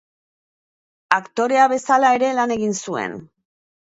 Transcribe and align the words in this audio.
Aktorea 1.17 1.67
bezala 1.75 2.11
ere 2.19 2.31
lan 2.39 2.53
egin 2.57 2.75
zuen. 2.87 3.17